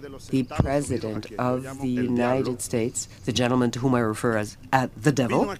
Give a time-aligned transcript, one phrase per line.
[0.00, 5.12] the President of the United States, the gentleman to whom I refer as at the
[5.12, 5.54] devil,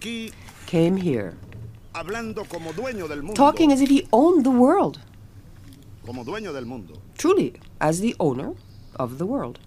[0.66, 1.36] came here
[3.34, 5.00] talking as if he owned the world.
[6.04, 7.00] como dueño del mundo.
[7.16, 8.52] Truly, as the owner
[8.96, 9.58] of the world.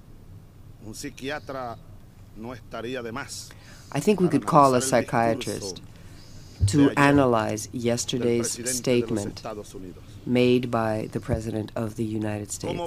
[0.85, 1.77] Un psiquiatra
[2.35, 3.49] no estaría de más.
[3.91, 5.81] I think we could call a psychiatrist
[6.67, 12.77] to analyze yesterday's presidente de los statement made by the President of the United States.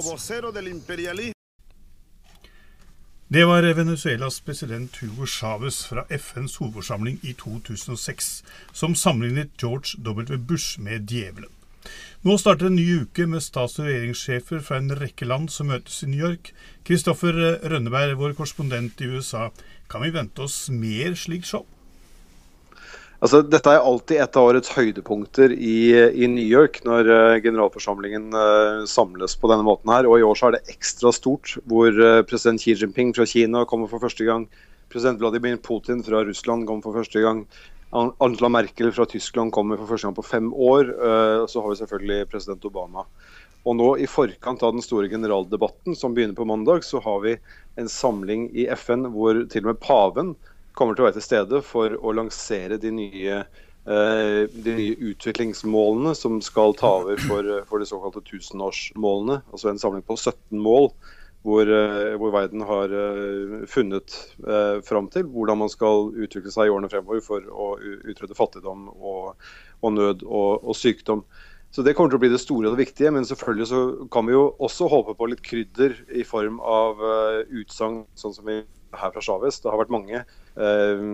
[3.31, 8.43] Det var Venezuelas president Hugo Chávez fra FNs hovedforsamling i 2006,
[8.73, 10.37] som sammenlignet George W.
[10.37, 11.47] Bush med djevelen.
[12.27, 16.03] Nå starter en ny uke med stats- og regjeringssjefer fra en rekke land som møtes
[16.03, 16.51] i New York.
[16.83, 19.47] Kristoffer Rønneberg, vår korrespondent i USA,
[19.87, 21.63] kan vi vente oss mer slikt show?
[23.21, 28.31] Altså, dette er alltid et av årets høydepunkter i, i New York, når uh, generalforsamlingen
[28.33, 30.07] uh, samles på denne måten her.
[30.09, 33.61] Og i år så er det ekstra stort, hvor uh, president Xi Jinping fra Kina
[33.69, 34.47] kommer for første gang.
[34.89, 37.45] President Vladimir Putin fra Russland kommer for første gang.
[37.93, 40.89] Angela Merkel fra Tyskland kommer for første gang på fem år.
[41.43, 43.03] og så har vi selvfølgelig president Obama.
[43.67, 47.35] Og nå i forkant av den store generaldebatten som begynner på mandag, så har vi
[47.77, 50.33] en samling i FN hvor til og med paven
[50.77, 53.39] kommer til å være til stede for å lansere de nye,
[53.85, 59.41] eh, de nye utviklingsmålene som skal ta over for, for de såkalte tusenårsmålene.
[59.51, 60.91] Altså en samling på 17 mål
[61.41, 64.13] hvor, eh, hvor verden har eh, funnet
[64.45, 68.89] eh, fram til hvordan man skal utvikle seg i årene fremover for å utrydde fattigdom
[68.93, 69.47] og,
[69.81, 71.25] og nød og, og sykdom.
[71.71, 73.81] Så Det kommer til å bli det store og det viktige, men selvfølgelig så
[74.11, 78.49] kan vi jo også håpe på litt krydder i form av uh, utsagn, sånn som
[78.49, 78.57] vi
[78.97, 79.61] her fra Chávez.
[79.61, 81.05] Det har vært mange eh,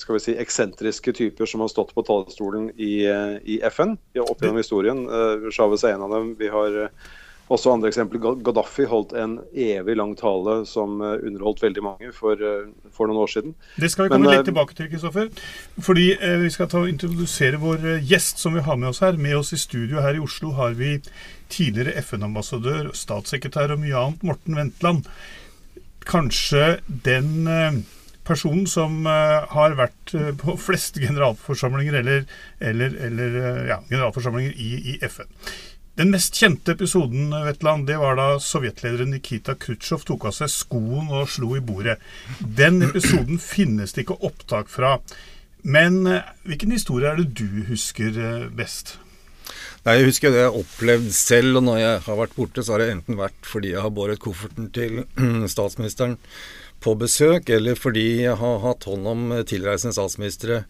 [0.00, 4.40] skal vi si, eksentriske typer som har stått på talerstolen i, eh, i FN opp
[4.42, 5.06] gjennom historien.
[5.10, 6.34] Uh, Chávez er en av dem.
[6.40, 7.06] Vi har eh,
[7.52, 8.22] også andre eksempler.
[8.44, 13.22] Gaddafi holdt en evig lang tale som eh, underholdt veldig mange for, eh, for noen
[13.22, 13.54] år siden.
[13.78, 15.30] Det skal vi komme Men, litt tilbake til, Kristoffer.
[15.88, 19.02] Fordi eh, vi skal ta og introdusere vår eh, gjest som vi har med oss
[19.04, 19.18] her.
[19.20, 20.96] Med oss i studio her i Oslo har vi
[21.52, 25.06] tidligere FN-ambassadør, statssekretær og mye annet, Morten Wentland.
[26.06, 27.78] Kanskje den eh,
[28.26, 32.26] personen som eh, har vært eh, på flest generalforsamlinger eller,
[32.60, 33.38] eller, eller
[33.72, 35.30] ja, generalforsamlinger i, i FN.
[35.96, 41.08] Den mest kjente episoden Vetland, det var da sovjetlederen Nikita Khrusjtsjov tok av seg skoen
[41.08, 41.96] og slo i bordet.
[42.40, 44.98] Den episoden finnes det ikke opptak fra.
[45.66, 46.04] Men
[46.46, 48.20] hvilken historie er det du husker
[48.54, 48.98] best?
[49.86, 52.74] Nei, Jeg husker det jeg har opplevd selv, og når jeg har vært borte, så
[52.74, 55.04] har det enten vært fordi jeg har båret kofferten til
[55.54, 56.16] statsministeren
[56.84, 60.60] på besøk, eller fordi jeg har hatt hånd om tilreisende statsministre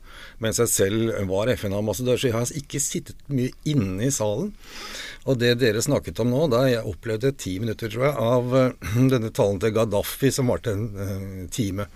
[0.42, 2.20] mens jeg selv var FN-ambassadør.
[2.20, 4.52] Så jeg har ikke sittet mye inne i salen.
[5.26, 8.56] Og det dere snakket om nå, da jeg opplevde ti minutter, tror jeg, av
[9.12, 11.88] denne talen til Gaddafi som varte en eh, time.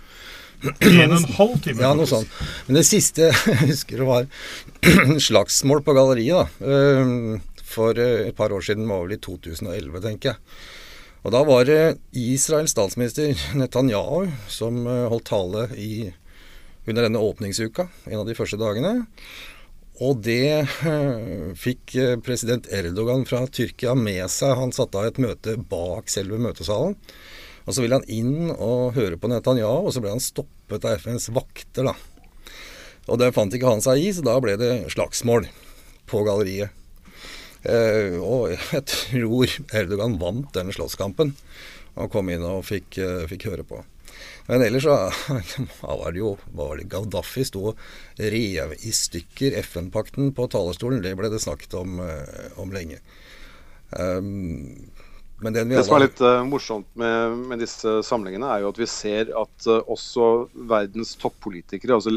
[0.61, 1.81] En og en halv time?
[1.81, 2.29] Ja, noe sånt.
[2.67, 4.27] Men det siste jeg husker det var
[5.27, 6.75] slagsmål på galleriet, da.
[6.75, 10.59] eh, For eh, et par år siden, det var vel i 2011, tenker jeg.
[11.21, 11.79] Og da var det
[12.17, 16.09] Israels statsminister Netanyahu som eh, holdt tale i,
[16.89, 18.99] under denne åpningsuka, en av de første dagene.
[20.01, 20.65] Og det
[21.61, 21.93] fikk
[22.25, 24.55] president Erdogan fra Tyrkia med seg.
[24.57, 26.95] Han satte av et møte bak selve møtesalen.
[27.65, 30.97] Og så ville han inn og høre på Netanyahu, og så ble han stoppet av
[31.01, 31.95] FNs vakter, da.
[33.09, 35.47] Og det fant ikke han seg i, så da ble det slagsmål
[36.09, 36.73] på galleriet.
[37.61, 41.35] Eh, og jeg tror Erdogan vant denne slåsskampen,
[41.99, 43.83] og kom inn og fikk, eh, fikk høre på.
[44.47, 44.95] Men ellers så
[45.81, 47.83] var det jo var det Gaddafi sto og
[48.17, 51.03] rev i stykker FN-pakten på talerstolen.
[51.03, 52.99] Det ble det snakket om, eh, om lenge.
[53.91, 54.89] Um,
[55.41, 58.79] men det, Det som er litt uh, morsomt med, med disse samlingene, er jo at
[58.81, 60.31] vi ser at uh, også
[60.69, 62.13] verdens toppolitikere, altså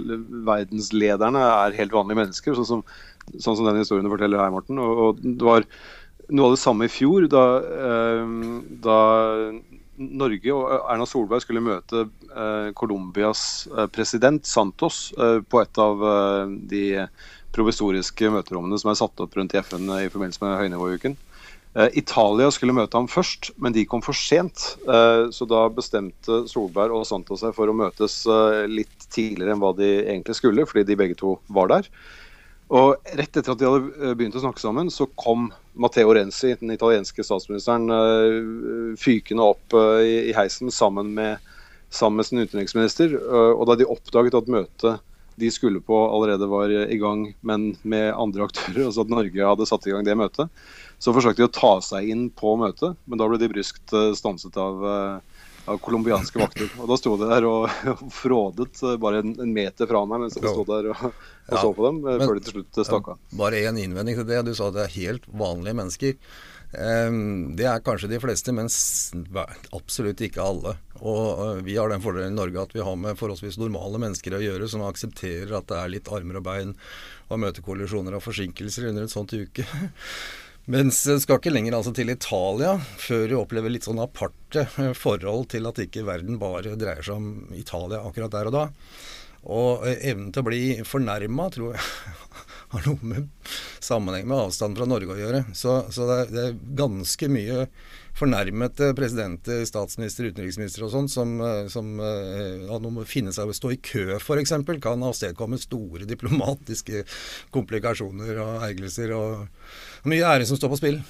[0.48, 2.56] verdenslederne, er helt vanlige mennesker.
[2.58, 2.82] Sånn som,
[3.34, 4.80] sånn som den historien du forteller her, Morten.
[4.82, 5.68] Og, og det var
[6.30, 8.36] noe av det samme i fjor, da, uh,
[8.84, 9.00] da
[9.96, 16.02] Norge og Erna Solberg skulle møte eh, Colombias eh, president Santos eh, på et av
[16.70, 16.84] de
[17.54, 21.14] provisoriske møterommene som er satt opp rundt i FN i forbindelse med høynivåuken.
[21.98, 24.76] Italia skulle møte ham først, men de kom for sent.
[25.34, 28.20] Så da bestemte Solberg og Santos seg for å møtes
[28.70, 31.90] litt tidligere enn hva de egentlig skulle, fordi de begge to var der.
[32.72, 36.54] Og Rett etter at de hadde eh, begynt å snakke sammen, så kom Matteo Renzi,
[36.60, 41.42] den italienske statsministeren, eh, fykende opp eh, i heisen sammen med,
[41.92, 43.18] sammen med sin utenriksminister.
[43.54, 45.04] Og da de oppdaget at møtet
[45.38, 49.66] de skulle på allerede var i gang, men med andre aktører, altså at Norge hadde
[49.68, 50.64] satt i gang det møtet,
[50.98, 54.56] så forsøkte de å ta seg inn på møtet, men da ble de bryskt stanset
[54.60, 54.84] av
[55.64, 56.70] av colombianske vakter.
[56.80, 60.38] Og Da sto de der og, og frådet bare en, en, meter fra meg mens
[60.38, 62.82] jeg sto der og, og ja, så på dem, eh, men, før de til slutt
[62.88, 63.22] stakk av.
[63.38, 64.42] Bare én innvending til det.
[64.48, 66.18] Du sa det er helt vanlige mennesker.
[66.74, 70.74] Um, det er kanskje de fleste, men absolutt ikke alle.
[71.06, 74.42] Og vi har den fordelen i Norge at vi har med forholdsvis normale mennesker å
[74.42, 76.74] gjøre, som aksepterer at det er litt armer og bein
[77.30, 79.68] og møtekollisjoner og forsinkelser under et sånt uke.
[80.64, 84.94] Mens det skal ikke lenger altså til Italia før du opplever litt sånn aparte eh,
[84.96, 88.64] forhold til at ikke verden bare dreier seg om Italia akkurat der og da.
[89.44, 91.84] Og eh, evnen til å bli fornærma tror jeg
[92.72, 93.43] har noe med
[93.84, 95.42] sammenheng med avstand fra Norge å gjøre.
[95.56, 97.66] Så, så det, er, det, er, ganske mye
[98.14, 103.56] fornærmete presidenter, statsminister, utenriksminister og sånn som, eh, som uh, noe med finne seg å
[103.56, 104.54] stå i kø f.eks.
[104.82, 107.02] kan avstedkomme store diplomatiske
[107.54, 109.16] komplikasjoner og ergrelser.
[109.18, 111.02] og mye ære som står på spill.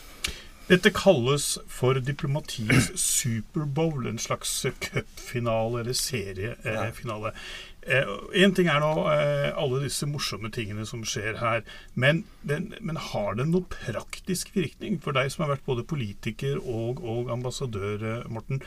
[0.64, 7.34] Dette kalles for diplomatiets Superbowl, en slags cupfinale eller seriefinale.
[7.84, 11.64] Én eh, ting er nå eh, alle disse morsomme tingene som skjer her,
[12.00, 16.62] men, den, men, har det noe praktisk virkning for deg som har vært både politiker
[16.62, 18.64] og, og ambassadør, eh, Morten?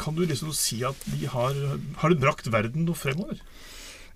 [0.00, 1.58] Kan du liksom si at de har,
[2.00, 3.36] har det brakt verden noe fremover?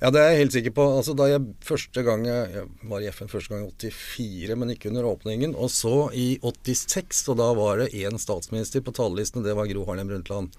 [0.01, 0.85] Ja, det er jeg helt sikker på.
[0.99, 4.91] Altså, da jeg første gang jeg var i FN første gang i 84, men ikke
[4.91, 5.53] under åpningen.
[5.57, 9.69] Og så i 86, og da var det én statsminister på talerlisten, og det var
[9.69, 10.57] Gro Harlem Brundtland.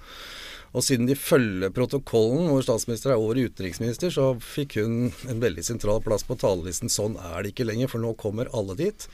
[0.77, 5.63] Og siden de følger protokollen hvor statsminister er over utenriksminister, så fikk hun en veldig
[5.65, 6.91] sentral plass på talerlisten.
[6.93, 9.07] Sånn er det ikke lenger, for nå kommer alle dit.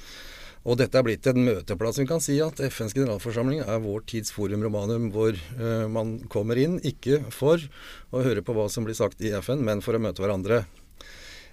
[0.64, 2.00] Og dette er blitt en møteplass.
[2.00, 6.60] Vi kan si at FNs generalforsamling er vår tids forum romanum, hvor uh, man kommer
[6.60, 7.64] inn ikke for
[8.12, 10.64] å høre på hva som blir sagt i FN, men for å møte hverandre.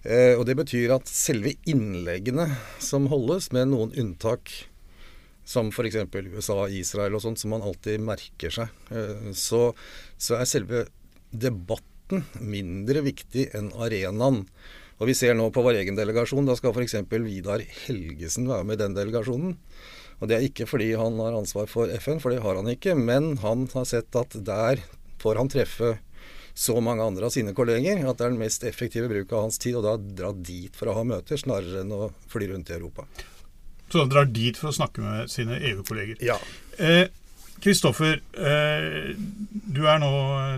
[0.06, 2.48] Uh, og Det betyr at selve innleggene
[2.82, 4.54] som holdes, med noen unntak
[5.50, 5.98] som f.eks.
[6.30, 9.70] USA, Israel og sånt, som man alltid merker seg, eh, så,
[10.20, 10.84] så er selve
[11.30, 14.44] debatten mindre viktig enn arenaen.
[15.00, 16.46] Og Vi ser nå på vår egen delegasjon.
[16.46, 16.98] Da skal f.eks.
[17.24, 19.56] Vidar Helgesen være med i den delegasjonen.
[20.20, 22.94] Og Det er ikke fordi han har ansvar for FN, for det har han ikke.
[22.98, 24.84] Men han har sett at der
[25.22, 25.96] får han treffe
[26.54, 29.56] så mange andre av sine kolleger at det er den mest effektive bruk av hans
[29.62, 32.76] tid og da dra dit for å ha møter, snarere enn å fly rundt i
[32.76, 33.06] Europa.
[33.90, 36.20] Så han drar dit for å snakke med sine EU-kolleger.
[36.22, 36.38] Ja.
[37.60, 39.16] Kristoffer, eh, eh,
[39.52, 40.10] du er nå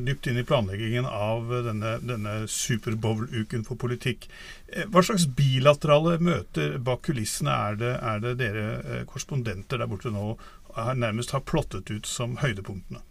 [0.07, 4.29] dypt inn i planleggingen av denne, denne Superbowl-uken for politikk.
[4.69, 9.91] Eh, hva slags bilaterale møter bak kulissene er det, er det dere eh, korrespondenter der
[9.91, 10.37] borte nå
[10.73, 13.03] nærmest har plottet ut som høydepunktene?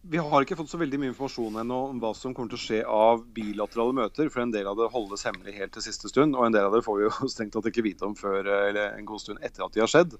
[0.00, 2.58] Eh, vi har ikke fått så veldig mye informasjon ennå om hva som kommer til
[2.58, 4.30] å skje av bilaterale møter.
[4.30, 6.74] For en del av det holdes hemmelig helt til siste stund, og en del av
[6.74, 9.64] det får vi jo strengt tatt ikke vite om før eller en god stund etter
[9.64, 10.16] at de har skjedd.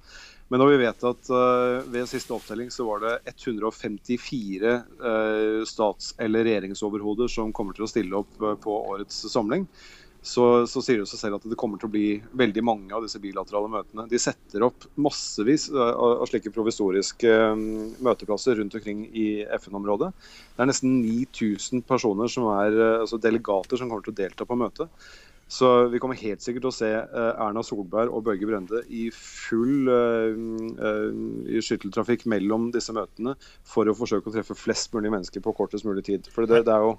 [0.50, 6.12] Men når vi vet at uh, ved siste opptelling så var det 154 uh, stats-
[6.19, 9.69] eller regjeringsoverhoder som kommer til å stille opp uh, på årets samling,
[10.23, 13.05] så, så, sier det seg selv at det kommer til å bli veldig mange av
[13.05, 14.05] disse bilaterale møtene.
[14.11, 17.62] De setter opp massevis av, av slike provisoriske um,
[18.05, 20.11] møteplasser rundt omkring i FN-området.
[20.53, 24.49] Det er nesten 9000 personer som er uh, altså delegater som kommer til å delta
[24.49, 24.93] på møtet.
[25.50, 29.89] Så vi kommer helt sikkert til å se Erna Solberg og Børge Brende i full
[29.89, 30.37] uh,
[30.85, 33.35] uh, skytteltrafikk mellom disse møtene
[33.67, 36.29] for å forsøke å treffe flest mulig mennesker på kortest mulig tid.
[36.31, 36.95] For det, det er jo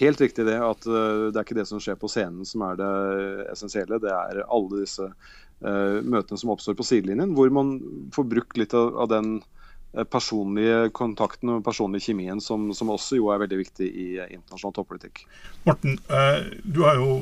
[0.00, 2.80] helt riktig det at uh, det er ikke det som skjer på scenen som er
[2.80, 2.90] det
[3.52, 4.00] essensielle.
[4.02, 7.78] Det er alle disse uh, møtene som oppstår på sidelinjen, hvor man
[8.14, 9.34] får brukt litt av, av den
[9.96, 14.76] uh, personlige kontakten og personlige kjemien som, som, også jo er veldig viktig i internasjonal
[14.78, 15.24] toppolitikk.
[15.68, 15.98] Morten,
[16.64, 17.18] du har jo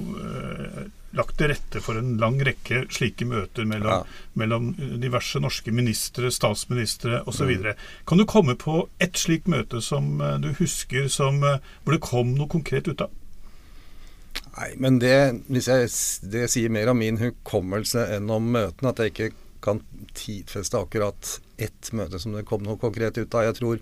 [1.16, 4.32] lagt til rette for en lang rekke slike møter mellom, ja.
[4.38, 4.70] mellom
[5.02, 7.52] diverse norske ministre, statsministre osv.
[7.52, 7.84] Mm.
[8.08, 12.04] Kan du komme på ett slikt møte som eh, du husker som, eh, hvor det
[12.04, 13.14] kom noe konkret ut av?
[14.56, 15.16] Nei, men det,
[15.52, 15.88] jeg,
[16.32, 18.92] det sier mer om min hukommelse enn om møtene.
[18.92, 19.32] At jeg ikke
[19.64, 19.82] kan
[20.16, 23.46] tidfeste akkurat ett møte som det kom noe konkret ut av.
[23.48, 23.80] Jeg tror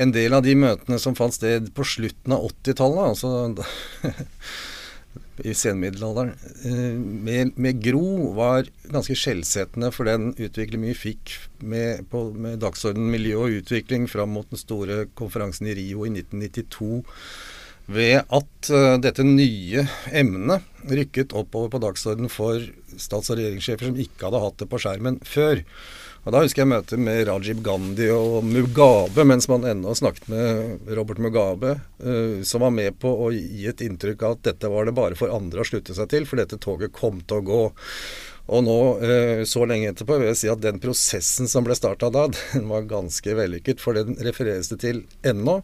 [0.00, 3.30] en del av de møtene som fant sted på slutten av 80-tallet, altså
[5.44, 12.04] i senmiddelalderen, eh, med, med, Gro var ganske skjellsettende for den utviklingen vi fikk med,
[12.36, 17.00] med dagsordenen miljø og utvikling fram mot den store konferansen i Rio i 1992
[17.90, 19.82] ved at uh, dette nye
[20.14, 22.62] emnet rykket oppover på dagsordenen for
[22.94, 25.64] stats- og regjeringssjefer som ikke hadde hatt det på skjermen før.
[26.20, 30.90] Og Da husker jeg møtet med Rajib Gandhi og Mugabe, mens man ennå snakket med
[30.98, 34.84] Robert Mugabe, uh, som var med på å gi et inntrykk av at dette var
[34.84, 37.62] det bare for andre å slutte seg til, for dette toget kom til å gå.
[38.52, 42.12] Og nå, uh, så lenge etterpå, vil jeg si at den prosessen som ble starta
[42.12, 45.62] da, den var ganske vellykket, for den refereres det til ennå.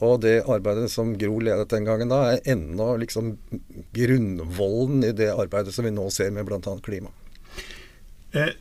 [0.00, 3.34] Og det arbeidet som Gro ledet den gangen da, er ennå liksom
[3.92, 6.78] grunnvollen i det arbeidet som vi nå ser med bl.a.
[6.80, 7.12] klima.
[8.32, 8.54] Eh,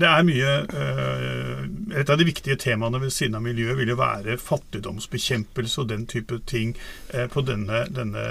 [0.00, 1.60] det er mye eh,
[2.00, 6.06] Et av de viktige temaene ved siden av miljø vil jo være fattigdomsbekjempelse og den
[6.10, 6.74] type ting
[7.14, 8.24] eh, på denne, denne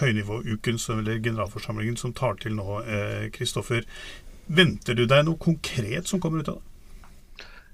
[0.00, 2.82] høynivåuken, eller generalforsamlingen, som tar til nå,
[3.34, 3.86] Kristoffer.
[4.52, 6.68] Venter du deg noe konkret som kommer ut av det?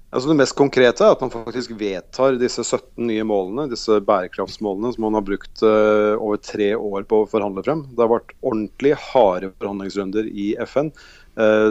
[0.09, 4.89] Altså Det mest konkrete er at man faktisk vedtar disse 17 nye målene, disse bærekraftsmålene
[4.95, 7.83] som man har brukt over tre år på å forhandle frem.
[7.93, 10.89] Det har vært ordentlig harde forhandlingsrunder i FN,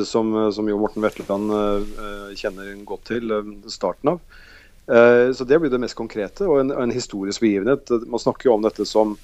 [0.06, 3.34] som, som, jo Morten Wetland uh, kjenner godt til
[3.68, 4.38] starten av.
[4.88, 7.90] så Det blir det mest konkrete, og en, en historisk begivenhet.
[8.08, 9.18] Man snakker jo om dette som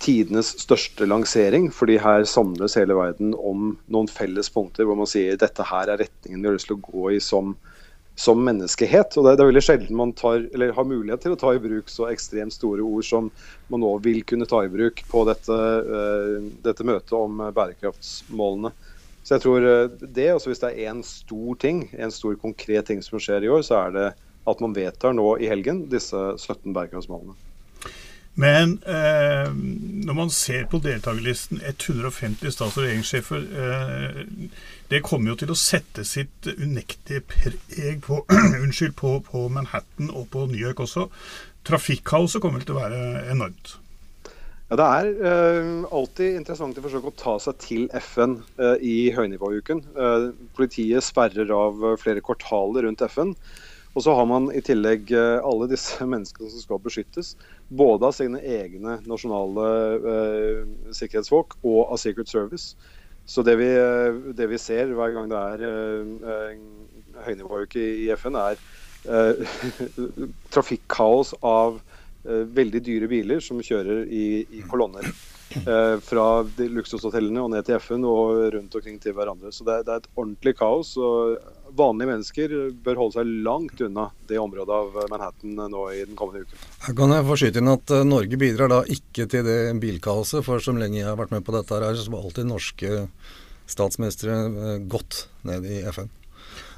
[0.00, 5.36] tidenes største lansering, fordi her samles hele verden om noen felles punkter hvor man sier
[5.36, 7.52] dette her er retningen vi har lyst til å gå i som
[8.14, 9.16] som menneskehet.
[9.16, 10.44] og det, er veldig sjelden man tar,
[10.76, 13.30] har mulighet til å ta i bruk så ekstremt store ord som
[13.72, 18.72] man nå vil kunne ta i bruk på dette, uh, dette møtet om bærekraftsmålene.
[19.22, 22.90] Så jeg tror eh, det, også Hvis det er én stor ting, en stor konkret
[22.90, 24.10] ting som skjer i år, så er det
[24.50, 27.36] at man vedtar nå i helgen disse 17 bærekraftsmålene.
[28.34, 29.50] Men eh,
[30.06, 34.22] når man ser på deltakerlisten 150 stats- og regjeringssjefer eh,
[34.88, 38.22] Det kommer jo til å sette sitt unektige preg på,
[38.64, 41.10] unnskyld, på, på, Manhattan og på New York også.
[41.68, 43.02] Trafikkaoset kommer til å være
[43.32, 43.76] enormt.
[44.72, 49.10] Ja, Det er uh, alltid interessant å forsøke å ta seg til FN uh, i
[49.12, 49.82] høynivåuken.
[49.92, 53.34] Uh, politiet sperrer av flere kvartaler rundt FN.
[53.92, 57.34] Og så har man i tillegg alle disse menneskene som skal beskyttes
[57.68, 59.68] både av sine egne nasjonale
[60.14, 60.64] eh,
[60.96, 62.72] sikkerhetsfolk og av Secret Service.
[63.28, 66.56] Så det vi, eh, det vi, ser hver gang det er eh,
[67.28, 68.56] høynivåuke i FN, er
[69.04, 69.58] eh,
[70.56, 74.24] trafikkaos av eh, veldig dyre biler som kjører i,
[74.58, 75.08] i kolonner.
[75.52, 76.26] Eh, fra
[76.56, 79.52] de luksushotellene og ned til FN og rundt omkring til hverandre.
[79.52, 80.94] Så det, det er et ordentlig kaos.
[80.96, 81.36] og
[81.72, 86.44] vanlige mennesker bør holde seg langt unna det området av Manhattan nå i den kommende
[86.44, 86.64] uken.
[86.86, 90.42] Her kan jeg få skyte inn at eh, Norge bidrar da ikke til det bilkaoset.
[90.46, 93.06] For som lenge jeg har vært med på dette, her, så var alltid norske
[93.72, 94.34] statsministre
[94.90, 96.10] godt ned i FN.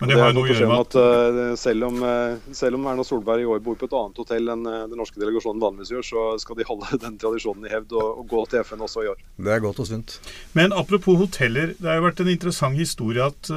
[0.05, 2.87] Men det har jo noe å gjøre med at at selv, om, uh, selv, om,
[2.91, 5.93] Erna Solberg i år bor på et annet hotell enn uh, den norske delegasjonen vanligvis
[5.95, 9.05] gjør, så skal de holde den tradisjonen i hevd og, og, gå til FN også
[9.05, 9.23] i år.
[9.37, 10.19] Det er godt og sunt.
[10.57, 11.75] Men apropos hoteller.
[11.79, 13.51] Det har jo vært en interessant historie at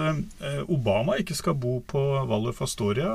[0.71, 3.09] Obama ikke skal bo på Waldorf Astoria,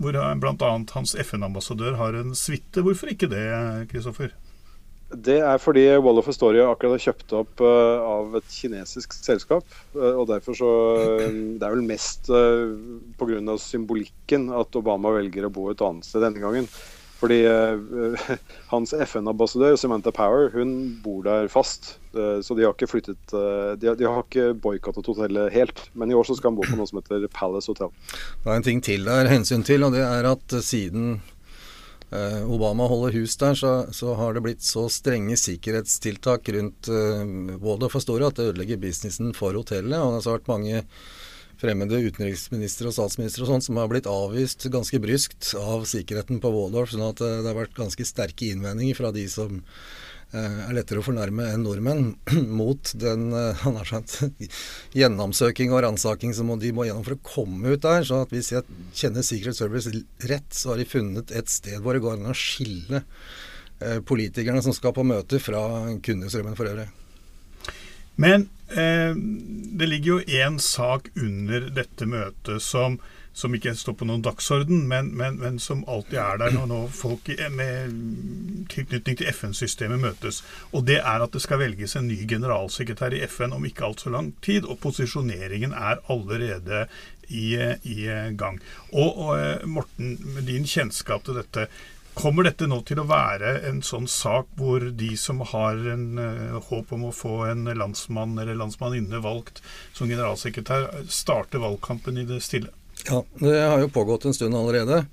[0.00, 0.70] hvor bl.a.
[0.94, 2.84] hans FN-ambassadør har en suite.
[2.84, 3.44] Hvorfor ikke det,
[3.92, 4.34] Kristoffer?
[5.10, 9.66] Det er fordi Wall of Astoria akkurat har kjøpt opp uh, av et kinesisk selskap.
[9.96, 11.24] Uh, og derfor så uh,
[11.58, 12.70] Det er vel mest uh,
[13.18, 13.56] pga.
[13.58, 16.70] symbolikken at Obama velger å bo et annet sted denne gangen.
[17.20, 17.42] Fordi
[18.70, 20.70] hans FN-ambassadør Samantha Power hun
[21.04, 21.98] bor der fast.
[22.16, 23.34] så de har ikke flyttet
[23.76, 25.82] De har, har ikke boikottet hotellet helt.
[25.92, 27.92] Men i år så skal han bo på noe som heter Palace Hotel.
[28.40, 31.39] Det er en ting til der hensyn til, og det er at siden Eh,
[32.10, 38.02] Obama holder hus der, så, så, har det blitt så strenge sikkerhetstiltak rundt uh, for
[38.02, 39.98] store at det ødelegger businessen for hotellet.
[39.98, 40.84] Og det har vært mange
[41.60, 46.50] fremmede utenriksministre og statsministre og sånt som har blitt avvist ganske bryskt av sikkerheten på
[46.54, 46.94] Waldorf.
[46.94, 51.04] sånn at det har vært ganske sterke innvendinger fra de som Eh, er lettere å
[51.04, 52.04] fornærme enn nordmenn
[52.60, 54.20] mot den eh, han har sagt,
[55.00, 58.06] gjennomsøking og ransaking som de må gjennom for å komme ut der.
[58.06, 59.90] Så at hvis jeg kjenner Secret Service
[60.30, 64.62] rett, så har de funnet et sted hvor det går an å skille eh, politikerne
[64.62, 65.64] som skal på møte, fra
[65.98, 66.86] kundestrømmen for øvrig.
[68.20, 73.00] Men eh, det ligger jo én sak under dette møtet som
[73.40, 77.30] som ikke står på noen dagsorden, men, men, men som alltid er der når, folk
[77.54, 77.94] med
[78.72, 80.42] tilknytning til FN-systemet møtes.
[80.70, 84.14] Og det er at det skal velges en ny generalsekretær i FN om ikke altfor
[84.16, 86.84] lang tid, og posisjoneringen er allerede
[87.30, 87.54] i,
[87.86, 88.02] i
[88.38, 88.60] gang.
[88.92, 91.70] Og, og Morten, med din kjennskap til dette,
[92.20, 96.58] Kommer dette nå til å være en sånn sak hvor de som har en uh,
[96.66, 99.62] håp om å få en landsmann eller landsmanninne valgt
[99.94, 102.74] som generalsekretær, starter valgkampen i det stille?
[103.08, 105.04] Ja, det har jo pågått en stund allerede.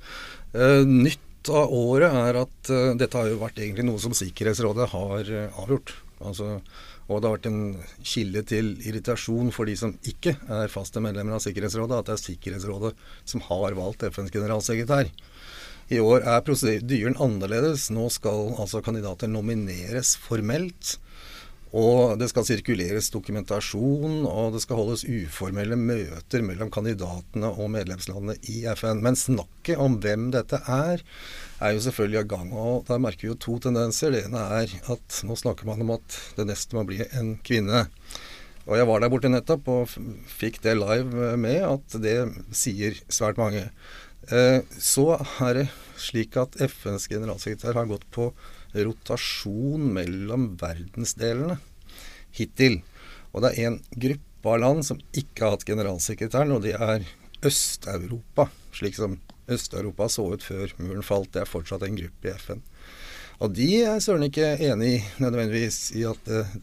[0.55, 4.89] Uh, nytt av året er at uh, dette har jo vært egentlig noe som Sikkerhetsrådet
[4.91, 5.95] har avgjort.
[6.17, 6.57] Altså,
[7.07, 7.61] og det har vært en
[8.03, 12.23] kilde til irritasjon for de som ikke er faste medlemmer av Sikkerhetsrådet, at det er
[12.25, 15.11] Sikkerhetsrådet som har valgt FNs generalsekretær.
[15.87, 17.87] I år er prosedyren annerledes.
[17.95, 20.97] Nå skal altså kandidater nomineres formelt.
[21.77, 28.37] Og det skal sirkuleres dokumentasjon, og det skal holdes uformelle møter mellom kandidatene og medlemslandene
[28.49, 29.03] i FN.
[29.05, 31.03] Men snakket om hvem dette er,
[31.61, 32.49] er jo selvfølgelig av gang.
[32.57, 34.15] Og der merker vi jo to tendenser.
[34.15, 37.85] Det ene er at nå snakker man om at det neste må bli en kvinne.
[38.67, 39.93] Og jeg var der borte nettopp og
[40.27, 42.17] fikk det live med, at det
[42.57, 43.67] sier svært mange.
[44.27, 45.13] Eh, så
[45.45, 45.67] er det
[46.01, 48.31] slik at FNs generalsekretær har gått på
[48.75, 51.59] rotasjon mellom verdensdelene
[52.37, 52.81] hittil.
[53.33, 57.07] Og det er en gruppe av land som ikke har hatt generalsekretæren, og det er
[57.45, 58.47] Øst-Europa.
[58.73, 61.33] Slik som Øst-Europa så ut før muren falt.
[61.33, 62.63] Det er fortsatt en gruppe i FN.
[63.43, 66.55] Og de er søren ikke enig nødvendigvis i at eh,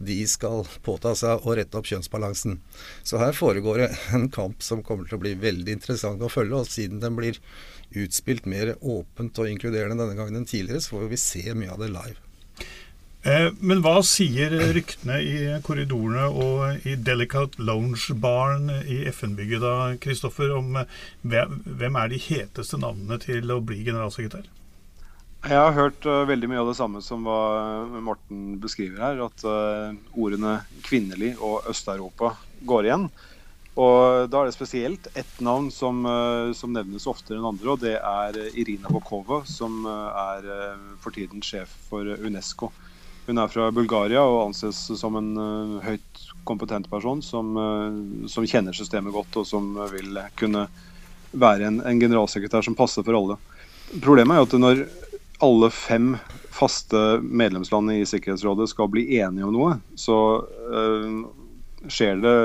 [0.00, 2.60] de skal påta seg å rette opp kjønnsbalansen.
[3.04, 6.62] Så her foregår det en kamp som kommer til å bli veldig interessant å følge.
[6.62, 7.40] Og siden den blir
[7.98, 11.82] utspilt mer åpent og inkluderende denne gangen enn tidligere, så får vi se mye av
[11.82, 12.18] det live.
[13.20, 20.54] Eh, men hva sier ryktene i korridorene og i Delicate Lounge-baren i FN-bygget da, Kristoffer,
[20.56, 20.88] om eh,
[21.20, 24.48] hvem er de heteste navnene til å bli generalsekretær?
[25.40, 27.40] Jeg har hørt uh, veldig mye av det samme som hva
[28.04, 29.22] Morten beskriver her.
[29.24, 29.40] At
[30.12, 32.34] ordene 'kvinnelig' og 'Øst-Europa'
[32.68, 33.06] går igjen.
[33.80, 37.80] Og Da er det spesielt ett navn som, uh, som, nevnes oftere enn andre, og
[37.80, 40.48] det er Irina Bokova, som er
[41.00, 42.68] for tiden sjef for UNESCO.
[43.26, 45.32] Hun er fra Bulgaria og anses som en
[45.84, 47.52] høyt kompetent person som,
[48.28, 50.64] som, kjenner systemet godt, og som vil kunne
[51.30, 53.36] være en, en generalsekretær som passer for alle.
[54.02, 54.82] Problemet er jo at når
[55.40, 56.14] alle fem
[56.50, 60.16] faste medlemsland i Sikkerhetsrådet skal bli enige om noe, så
[61.88, 62.36] skjer det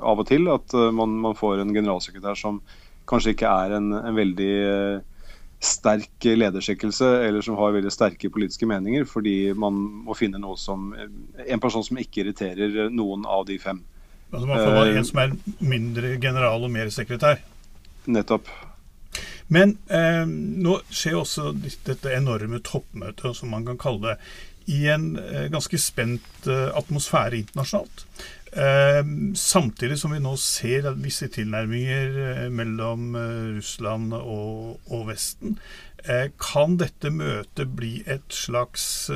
[0.00, 2.62] av og til at uh, man, man, får en generalsekretær som
[3.08, 5.18] kanskje ikke er en, en veldig uh,
[5.58, 10.92] sterk lederskikkelse, eller som har veldig sterke politiske meninger, fordi man må finne noe som,
[10.94, 13.82] en person som ikke irriterer noen av de fem.
[14.30, 17.40] Altså Man får bare en som er mindre general og mer sekretær?
[18.06, 18.48] Nettopp.
[19.48, 24.16] Men eh, nå skjer også dette enorme toppmøtet, som man kan kalle det,
[24.68, 28.04] i en eh, ganske spent eh, atmosfære internasjonalt.
[28.52, 35.58] Eh, samtidig som vi nå ser visse tilnærminger eh, mellom eh, Russland og, og Vesten.
[36.40, 39.10] kan dette møtet bli et slags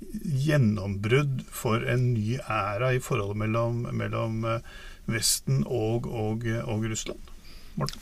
[0.00, 4.40] gjennombrudd for en ny æra i forholdet mellom, mellom
[5.06, 7.20] Vesten og, og, og Russland?
[7.76, 8.00] Morten?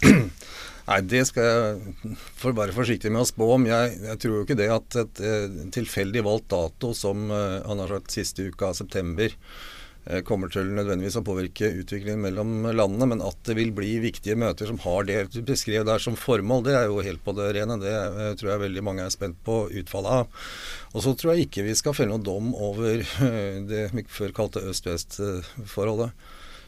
[0.84, 3.62] Nei, det skal jeg for være forsiktig med å spå om.
[3.68, 7.62] Jeg, jeg tror jo ikke det at et, et eh, tilfeldig valgt dato som uh,
[7.64, 12.68] han har sagt siste uka av september uh, kommer til nødvendigvis å påvirke utviklingen mellom
[12.76, 16.18] landene, men at det vil bli viktige møter som har det du beskrev der som
[16.20, 17.78] formål, det er jo helt på det rene.
[17.80, 17.94] Det
[18.42, 20.44] tror jeg veldig mange er spent på utfallet av.
[20.92, 23.00] Og så tror jeg ikke vi skal felle noen dom over
[23.72, 26.12] det vi før kalte øst-vest-forholdet.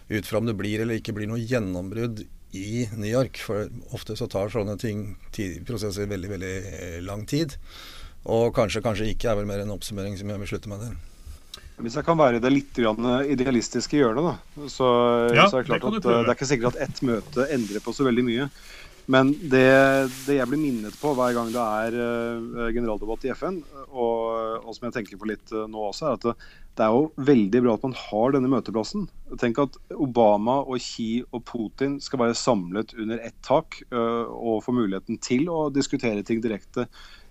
[0.06, 3.40] Ut fra om det blir eller ikke blir noe gjennombrudd i New York.
[3.42, 5.16] For ofte så tar sånne ting,
[5.66, 7.56] prosesser veldig, veldig eh, lang tid.
[8.26, 10.94] Og kanskje, kanskje ikke er vel mer en oppsummering som jeg vil slutte med det.
[11.84, 14.86] Hvis jeg kan være i det litt idealistiske hjørnet, da, så,
[15.36, 17.48] ja, så er det klart det at eh, det er ikke sikkert at ett møte
[17.52, 18.48] endrer på så veldig mye.
[19.06, 19.66] Men det,
[20.26, 24.72] det, jeg blir minnet på hver gang det er uh, generaldebatt i FN, og, og,
[24.74, 26.34] som jeg tenker på litt uh, nå også, er at det,
[26.76, 29.06] det, er jo veldig bra at man har denne møteplassen.
[29.38, 34.64] Tenk at Obama og Xi og Putin skal være samlet under ett tak uh, og
[34.66, 36.88] få muligheten til å diskutere ting direkte.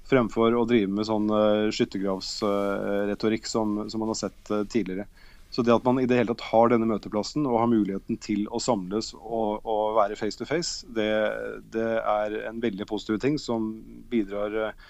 [0.07, 1.31] Fremfor å drive med sånn
[1.73, 5.07] skyttergravsretorikk som, som man har sett tidligere.
[5.55, 8.43] Så det at man i det hele tatt har denne møteplassen og har muligheten til
[8.51, 11.07] å samles og, og være face to face, det,
[11.71, 13.71] det, er en veldig positiv ting som
[14.11, 14.85] bidrar eh,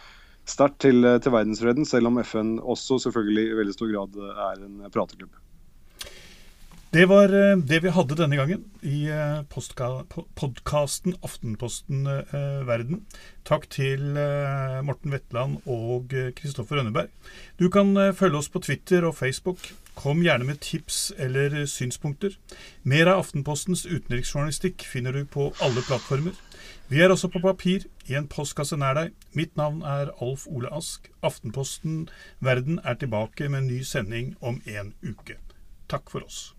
[0.50, 4.82] sterkt til, til verdensfreden, selv om FN også selvfølgelig i veldig stor grad er en
[4.90, 5.38] prateklubb.
[6.96, 13.02] Det var eh, det vi hadde denne gangen i eh, podkasten Aftenposten eh, Verden.
[13.44, 14.16] Takk til
[14.88, 17.12] Morten Wetland og Kristoffer Rønneberg.
[17.60, 19.60] Du kan følge oss på Twitter og Facebook.
[19.96, 22.36] Kom gjerne med tips eller synspunkter.
[22.84, 26.36] Mer av Aftenpostens utenriksjournalistikk finner du på alle plattformer.
[26.92, 29.16] Vi er også på papir, i en postkasse nær deg.
[29.34, 31.10] Mitt navn er Alf Ole Ask.
[31.26, 35.40] Aftenposten Verden er tilbake med en ny sending om en uke.
[35.90, 36.52] Takk for oss.